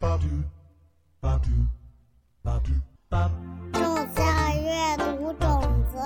[0.00, 0.18] 种
[4.16, 5.60] 下阅读种
[5.92, 5.98] 子，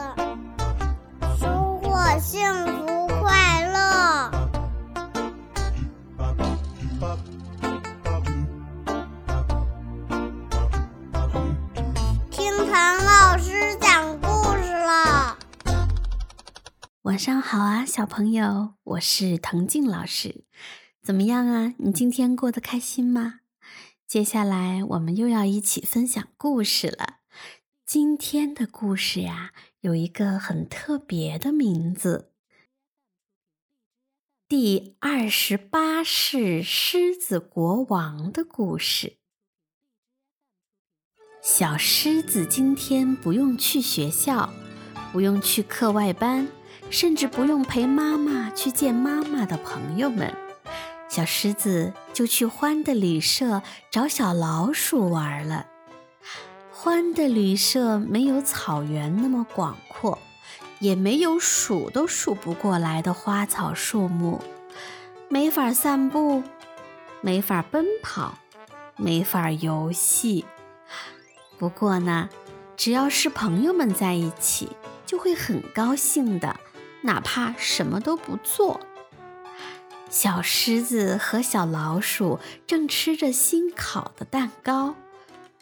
[1.38, 4.30] 收获幸福快乐。
[12.32, 14.26] 听唐老师讲故
[14.60, 15.38] 事了。
[17.02, 20.42] 晚上好啊，小朋友，我是藤静老师。
[21.00, 21.74] 怎么样啊？
[21.78, 23.38] 你今天过得开心吗？
[24.14, 27.16] 接下来我们又要一起分享故事了。
[27.84, 32.30] 今天的故事呀，有一个很特别的名字——
[34.46, 39.16] 第二十八世狮子国王的故事。
[41.42, 44.54] 小狮子今天不用去学校，
[45.12, 46.46] 不用去课外班，
[46.88, 50.32] 甚至不用陪妈妈去见妈妈的朋友们。
[51.08, 55.66] 小狮子就去獾的旅社找小老鼠玩了。
[56.74, 60.18] 獾的旅社没有草原那么广阔，
[60.80, 64.42] 也没有数都数不过来的花草树木，
[65.28, 66.42] 没法散步，
[67.20, 68.38] 没法奔跑，
[68.96, 70.44] 没法游戏。
[71.56, 72.28] 不过呢，
[72.76, 74.70] 只要是朋友们在一起，
[75.06, 76.56] 就会很高兴的，
[77.02, 78.80] 哪怕什么都不做。
[80.14, 84.94] 小狮子和小老鼠正吃着新烤的蛋糕，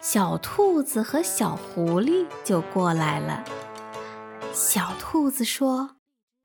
[0.03, 3.43] 小兔子和小狐狸就过来了。
[4.53, 5.97] 小兔子说：“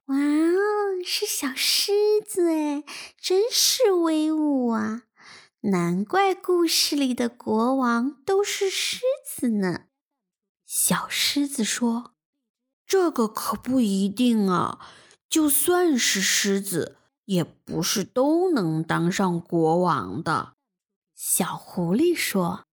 [0.08, 1.91] 哇哦，是小狮
[2.25, 2.86] 子哎，
[3.19, 5.02] 真是威武啊！
[5.64, 9.81] 难怪故事里的国王都是狮子呢。”
[10.66, 12.14] 小狮子说
[12.88, 14.80] ：“这个可不一定啊，
[15.30, 16.94] 就算是狮子。”
[17.28, 20.53] 也不是都能当上国王的。
[21.14, 22.66] 小狐狸说：“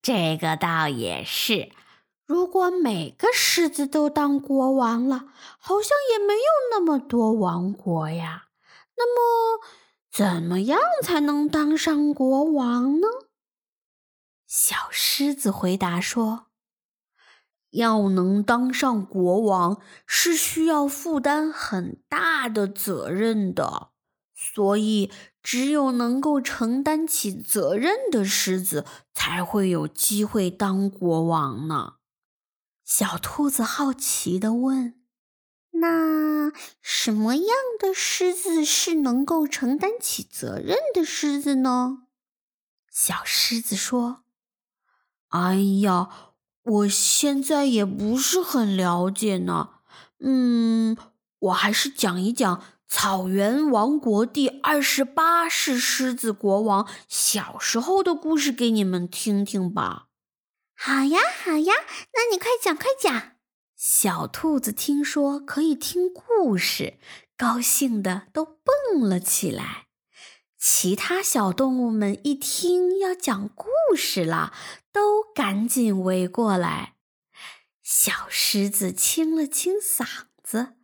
[0.00, 1.70] 这个倒也是。
[2.24, 5.26] 如果每个狮子都当国王了，
[5.58, 6.40] 好像也没有
[6.70, 8.46] 那么多王国呀。
[8.96, 9.60] 那么，
[10.10, 13.06] 怎么样才能当上国王呢？”
[14.46, 16.46] 小狮子回答说
[17.70, 23.88] ：“要能当上国王，是需要负担很大的责任的。”
[24.34, 31.96] 所以，只有能够承担起责任的狮子才会有机会当国王呢。
[32.82, 34.94] 小兔子好奇地问
[35.78, 37.46] ：“那什么样
[37.78, 42.04] 的狮子是能够承担起责任的狮子呢？”
[42.90, 44.24] 小狮子说
[45.28, 46.29] ：“哎呀，
[46.70, 49.70] 我现在也不是很了解呢。
[50.20, 50.96] 嗯，
[51.38, 60.08] 我还是讲一讲。”草原王国第二十八世狮子国王小时候的故事给你们听听吧。
[60.74, 61.72] 好呀，好呀，
[62.12, 63.36] 那你快讲，快讲。
[63.76, 66.94] 小兔子听说可以听故事，
[67.36, 69.86] 高兴的都蹦了起来。
[70.58, 74.52] 其他小动物们一听要讲故事了，
[74.92, 76.94] 都赶紧围过来。
[77.82, 80.06] 小狮子清了清嗓
[80.42, 80.74] 子。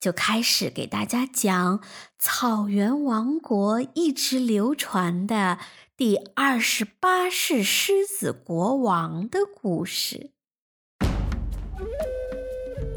[0.00, 1.82] 就开始给大家讲
[2.18, 5.58] 草原王国一直流传的
[5.96, 10.30] 第二十八世狮子国王的故事。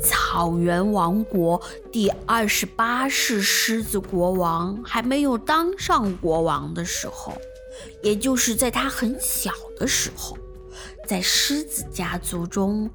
[0.02, 1.62] 草原王国
[1.92, 7.34] 第二十八世狮子国王还没有当上国王的时候，
[8.04, 10.38] 也就是在他很小的时候，
[11.08, 12.90] 在狮子家族中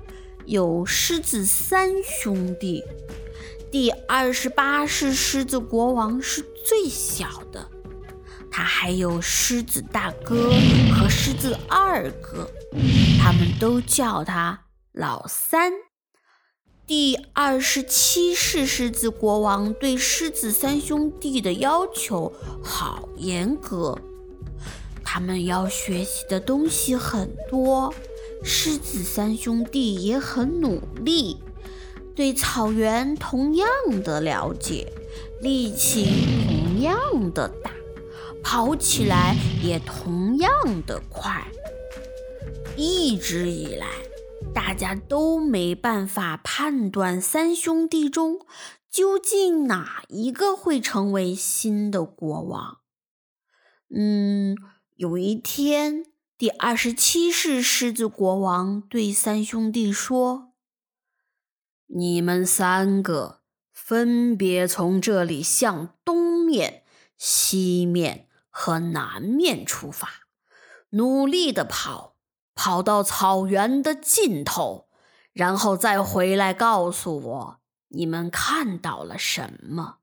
[0.45, 2.83] 有狮子三兄弟。
[3.71, 7.69] 第二十八世狮子国王是最小的，
[8.51, 10.51] 他还有狮子大哥
[10.95, 12.49] 和狮子二哥，
[13.21, 15.73] 他们都叫他老三。
[16.87, 22.33] 第二十七世狮子国王对狮子三兄弟的要求
[22.63, 23.99] 好严格，
[25.09, 27.95] 他们要学习的东西很多，
[28.43, 31.39] 狮子三兄弟也很努力。
[32.17, 33.69] 对草原同样
[34.03, 34.93] 的了解，
[35.41, 36.07] 力气
[36.49, 37.71] 同样的大，
[38.43, 40.51] 跑起来也同样
[40.85, 41.47] 的快。
[42.77, 43.87] 一直以来，
[44.53, 48.41] 大家都没办法判断三兄弟中
[48.91, 52.79] 究竟哪一个会成为新的国王。
[53.95, 54.57] 嗯，
[54.97, 56.07] 有一天，
[56.39, 60.55] 第二十七世狮子国王对三兄弟说。
[61.89, 63.43] 你们三个
[63.75, 66.85] 分别从这里向东面、
[67.19, 70.09] 西面和南面出发，
[70.89, 72.17] 努力的跑，
[72.55, 74.89] 跑到草原的尽头，
[75.35, 79.99] 然后再回来告诉我你们看到了什么。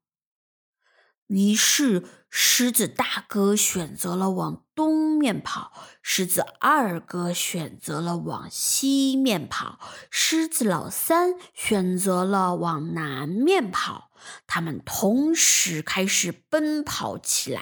[1.26, 2.06] 于是，
[2.36, 5.72] 狮子大哥选择了往东面跑，
[6.02, 9.78] 狮子二哥选择了往西面跑，
[10.10, 14.10] 狮子老三选择了往南面跑。
[14.48, 17.62] 他们同时开始奔跑起来。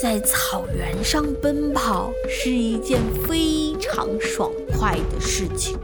[0.00, 5.78] 在草原上奔跑是一件非常爽快的事情，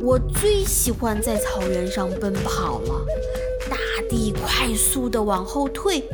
[0.00, 3.04] 我最喜欢在草原上奔跑了。
[3.68, 3.76] 大
[4.08, 6.08] 地快速地往后退，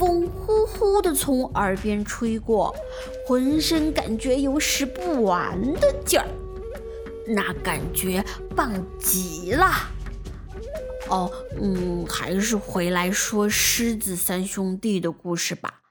[0.00, 2.74] 风呼呼地从耳边吹过，
[3.26, 6.26] 浑身感觉有使不完的劲儿，
[7.26, 8.24] 那感觉
[8.56, 9.66] 棒极了。
[11.10, 11.30] 哦，
[11.60, 15.82] 嗯，还是回来说狮子三兄弟的故事吧。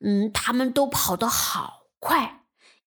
[0.00, 2.42] 嗯，他们都跑得好快，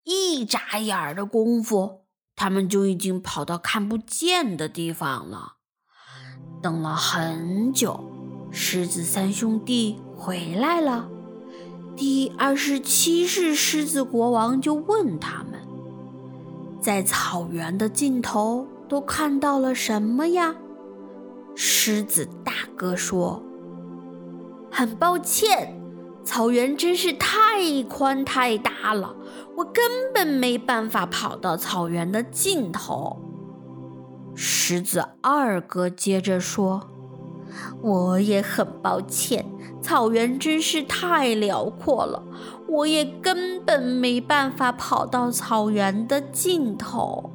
[0.04, 5.54] 一眨眼的功夫，他们就已经跑到看不见的地方了。
[6.62, 8.04] 等了很久，
[8.52, 11.08] 狮子三兄弟回来了。
[11.94, 15.60] 第二十七世狮子国王就问他们
[16.80, 20.56] ：“在草原的尽头都看到了什么呀？”
[21.54, 23.42] 狮子大哥说
[24.70, 25.80] ：“很抱歉，
[26.22, 29.16] 草原真是太宽太大了，
[29.56, 33.22] 我根本没办法跑到草原的尽头。”
[34.36, 36.90] 狮子二哥接着说
[37.80, 39.46] ：“我也很抱歉，
[39.86, 42.20] 草原真是太辽阔了，
[42.66, 47.30] 我也根本没办法跑到草原的尽头。”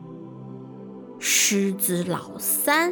[1.18, 2.92] 狮子老三，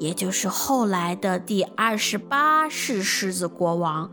[0.00, 4.10] 也就是后来的第二十八世狮子国王，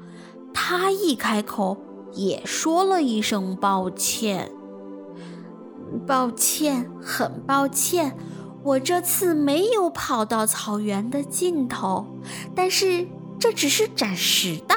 [0.54, 1.78] 他一开口
[2.14, 4.52] 也说了一声抱歉
[6.06, 8.16] ：“抱歉，很抱歉。”
[8.62, 12.06] 我这次没有跑到草原的尽头，
[12.54, 13.08] 但是
[13.40, 14.75] 这只是暂时的。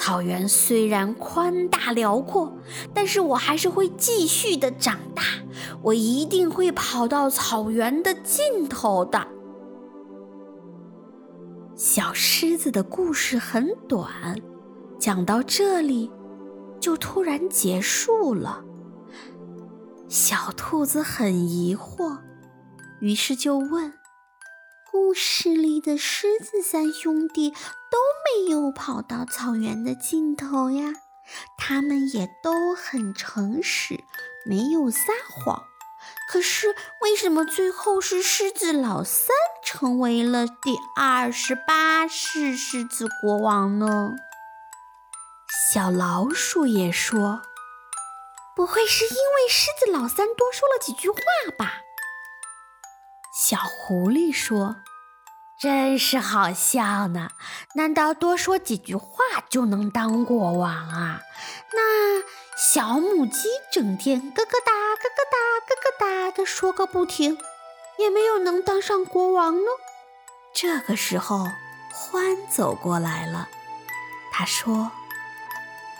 [0.00, 2.56] 草原虽然宽大辽阔，
[2.94, 5.22] 但是我还是会继续的长大。
[5.82, 9.28] 我一定会跑到草原的尽头的。
[11.76, 14.40] 小狮子的故事很短，
[14.98, 16.10] 讲到这里
[16.80, 18.64] 就突然结束了。
[20.08, 22.16] 小兔子很疑惑。
[23.00, 23.92] 于是就问
[24.90, 27.52] ：“故事里的狮子三兄弟
[27.90, 30.92] 都没有跑到草原的尽头呀？
[31.56, 34.04] 他们也都很诚实，
[34.44, 35.64] 没有撒谎。
[36.28, 44.14] 可是为什么最后是狮子老三成为了第二十八世狮子国王呢？”
[45.72, 47.42] 小老鼠也说
[48.56, 51.16] ：“不会是因为狮子老三多说了几句话
[51.58, 51.80] 吧？”
[53.34, 54.76] 小狐狸说
[55.60, 57.32] ：“真是好笑呢！
[57.74, 59.10] 难道多说几句话
[59.50, 61.20] 就能当国王啊？
[61.74, 62.22] 那
[62.56, 65.36] 小母鸡整天咯咯哒、咯咯哒、
[65.66, 67.36] 咯咯哒的说个不停，
[67.98, 69.68] 也没有能当上国王呢。”
[70.54, 71.46] 这个时候，
[71.92, 73.46] 獾走过来了，
[74.32, 74.90] 他说：“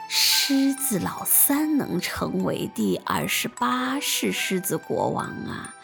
[0.09, 5.75] 狮子老三能成为第二十八世狮子国王啊！”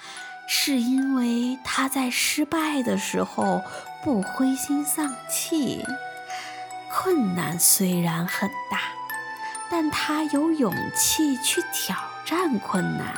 [0.47, 3.63] 是因为他在失败的时候
[4.03, 5.85] 不灰心丧气。
[6.91, 8.81] 困难虽然很大，
[9.71, 13.15] 但他有勇气去挑战困难。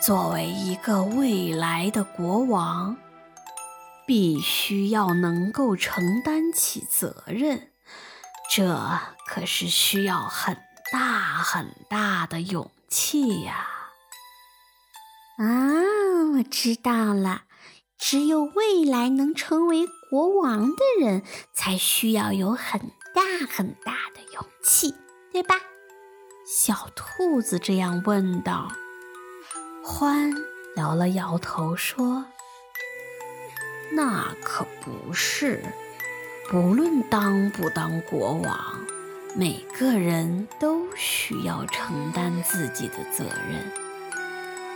[0.00, 2.96] 作为一个未来的国王，
[4.06, 7.70] 必须要能够承担起责任，
[8.48, 10.56] 这可是需要很
[10.92, 13.66] 大很大的勇气呀。
[15.36, 15.44] 啊
[16.36, 17.42] 我知道了，
[17.98, 22.80] 只有未来能成为国王的人，才需要有很
[23.14, 24.94] 大很大的勇气，
[25.30, 25.56] 对吧？
[26.46, 28.72] 小兔子这样问道。
[29.84, 30.34] 獾
[30.76, 32.24] 摇了摇头说
[33.92, 35.62] ：“那可不是，
[36.48, 38.80] 不论当不当国王，
[39.34, 43.70] 每个人都需要承担自己的责任。”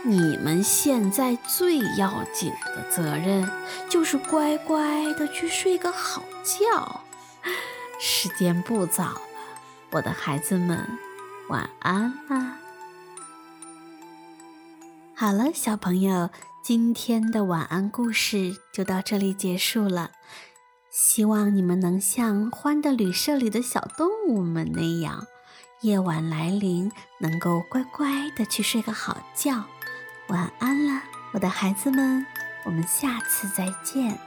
[0.03, 3.49] 你们现在最要紧的责任，
[3.87, 7.01] 就是乖乖的去睡个好觉。
[7.99, 9.21] 时间不早了，
[9.91, 10.87] 我的孩子们，
[11.49, 12.57] 晚安啦！
[15.13, 16.31] 好了，小朋友，
[16.63, 20.11] 今天的晚安故事就到这里结束了。
[20.89, 25.27] 希望你们能像欢的旅社里的小动物们那样。
[25.81, 29.65] 夜晚来临，能够乖乖的去睡个好觉。
[30.31, 31.01] 晚安了，
[31.33, 32.25] 我的孩子们，
[32.63, 34.17] 我们下次再见。